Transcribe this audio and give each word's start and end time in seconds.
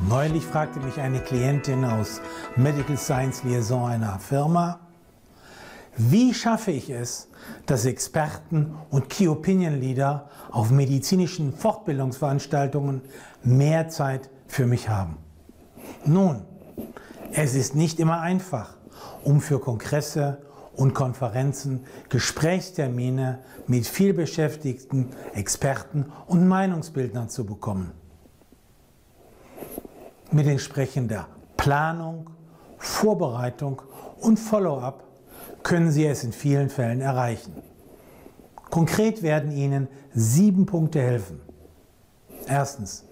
Neulich 0.00 0.44
fragte 0.44 0.80
mich 0.80 1.00
eine 1.00 1.20
Klientin 1.20 1.84
aus 1.84 2.20
Medical 2.56 2.98
Science 2.98 3.44
Liaison 3.44 3.86
einer 3.86 4.18
Firma, 4.18 4.80
wie 5.96 6.34
schaffe 6.34 6.72
ich 6.72 6.90
es, 6.90 7.28
dass 7.66 7.84
Experten 7.84 8.74
und 8.90 9.08
Key 9.08 9.28
Opinion 9.28 9.80
Leader 9.80 10.28
auf 10.50 10.72
medizinischen 10.72 11.52
Fortbildungsveranstaltungen 11.52 13.02
mehr 13.44 13.88
Zeit 13.88 14.30
für 14.48 14.66
mich 14.66 14.88
haben? 14.88 15.16
Nun, 16.04 16.42
es 17.32 17.54
ist 17.54 17.76
nicht 17.76 18.00
immer 18.00 18.20
einfach, 18.20 18.74
um 19.22 19.40
für 19.40 19.60
Kongresse 19.60 20.38
und 20.74 20.92
Konferenzen 20.92 21.84
Gesprächstermine 22.08 23.38
mit 23.68 23.86
vielbeschäftigten 23.86 25.10
Experten 25.34 26.06
und 26.26 26.48
Meinungsbildnern 26.48 27.28
zu 27.28 27.46
bekommen. 27.46 27.92
Mit 30.34 30.48
entsprechender 30.48 31.28
Planung, 31.56 32.28
Vorbereitung 32.78 33.82
und 34.18 34.36
Follow-up 34.36 35.04
können 35.62 35.92
Sie 35.92 36.04
es 36.04 36.24
in 36.24 36.32
vielen 36.32 36.70
Fällen 36.70 37.00
erreichen. 37.00 37.52
Konkret 38.68 39.22
werden 39.22 39.52
Ihnen 39.52 39.86
sieben 40.12 40.66
Punkte 40.66 41.00
helfen. 41.00 41.40
Erstens, 42.48 43.04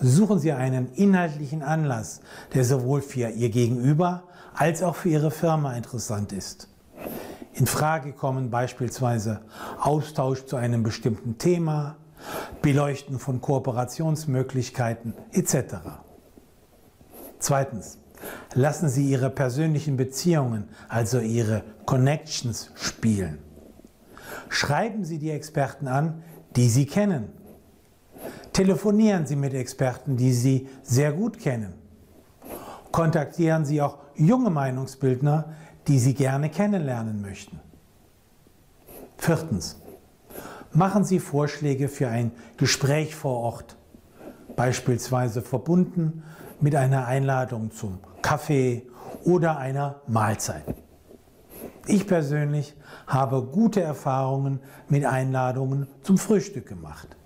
suchen 0.00 0.38
Sie 0.38 0.52
einen 0.52 0.92
inhaltlichen 0.92 1.64
Anlass, 1.64 2.20
der 2.54 2.64
sowohl 2.64 3.02
für 3.02 3.30
Ihr 3.30 3.50
Gegenüber 3.50 4.22
als 4.54 4.84
auch 4.84 4.94
für 4.94 5.08
Ihre 5.08 5.32
Firma 5.32 5.72
interessant 5.72 6.30
ist. 6.32 6.68
In 7.52 7.66
Frage 7.66 8.12
kommen 8.12 8.48
beispielsweise 8.48 9.40
Austausch 9.80 10.46
zu 10.46 10.54
einem 10.54 10.84
bestimmten 10.84 11.36
Thema, 11.36 11.96
Beleuchten 12.62 13.18
von 13.18 13.40
Kooperationsmöglichkeiten 13.40 15.14
etc. 15.32 15.99
Zweitens, 17.40 17.98
lassen 18.54 18.88
Sie 18.88 19.10
Ihre 19.10 19.30
persönlichen 19.30 19.96
Beziehungen, 19.96 20.68
also 20.88 21.18
Ihre 21.18 21.64
Connections, 21.86 22.70
spielen. 22.74 23.38
Schreiben 24.50 25.04
Sie 25.04 25.18
die 25.18 25.30
Experten 25.30 25.88
an, 25.88 26.22
die 26.54 26.68
Sie 26.68 26.86
kennen. 26.86 27.32
Telefonieren 28.52 29.26
Sie 29.26 29.36
mit 29.36 29.54
Experten, 29.54 30.16
die 30.16 30.34
Sie 30.34 30.68
sehr 30.82 31.12
gut 31.12 31.38
kennen. 31.38 31.72
Kontaktieren 32.92 33.64
Sie 33.64 33.80
auch 33.80 33.98
junge 34.14 34.50
Meinungsbildner, 34.50 35.54
die 35.88 35.98
Sie 35.98 36.12
gerne 36.12 36.50
kennenlernen 36.50 37.22
möchten. 37.22 37.58
Viertens. 39.16 39.76
Machen 40.72 41.04
Sie 41.04 41.18
Vorschläge 41.18 41.88
für 41.88 42.08
ein 42.08 42.32
Gespräch 42.56 43.16
vor 43.16 43.38
Ort, 43.38 43.76
beispielsweise 44.56 45.42
verbunden 45.42 46.22
mit 46.60 46.74
einer 46.74 47.06
Einladung 47.06 47.70
zum 47.70 47.98
Kaffee 48.22 48.86
oder 49.24 49.58
einer 49.58 50.00
Mahlzeit. 50.06 50.64
Ich 51.86 52.06
persönlich 52.06 52.74
habe 53.06 53.42
gute 53.42 53.80
Erfahrungen 53.80 54.60
mit 54.88 55.04
Einladungen 55.04 55.88
zum 56.02 56.18
Frühstück 56.18 56.66
gemacht. 56.66 57.16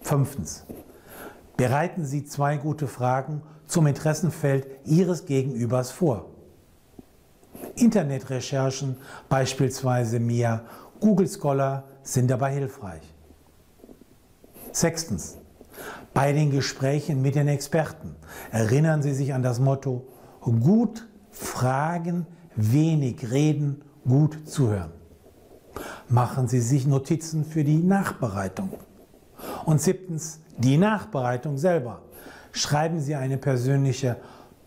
Fünftens. 0.00 0.64
Bereiten 1.56 2.04
Sie 2.04 2.24
zwei 2.24 2.56
gute 2.56 2.86
Fragen 2.86 3.42
zum 3.66 3.86
Interessenfeld 3.86 4.66
Ihres 4.84 5.24
Gegenübers 5.24 5.90
vor. 5.90 6.26
Internetrecherchen, 7.76 8.96
beispielsweise 9.28 10.20
MIA, 10.20 10.62
Google 11.00 11.28
Scholar, 11.28 11.84
sind 12.02 12.30
dabei 12.30 12.52
hilfreich. 12.52 13.02
Sechstens. 14.72 15.38
Bei 16.12 16.32
den 16.32 16.50
Gesprächen 16.50 17.22
mit 17.22 17.34
den 17.34 17.48
Experten 17.48 18.16
erinnern 18.50 19.02
Sie 19.02 19.14
sich 19.14 19.34
an 19.34 19.42
das 19.42 19.60
Motto, 19.60 20.06
gut 20.40 21.08
fragen, 21.30 22.26
wenig 22.54 23.30
reden, 23.30 23.82
gut 24.06 24.48
zuhören. 24.48 24.92
Machen 26.08 26.48
Sie 26.48 26.60
sich 26.60 26.86
Notizen 26.86 27.44
für 27.44 27.64
die 27.64 27.82
Nachbereitung. 27.82 28.70
Und 29.64 29.80
siebtens, 29.80 30.40
die 30.56 30.76
Nachbereitung 30.76 31.58
selber. 31.58 32.02
Schreiben 32.52 33.00
Sie 33.00 33.16
eine 33.16 33.38
persönliche 33.38 34.16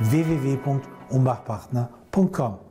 www.umbachpartner.com. 0.00 2.67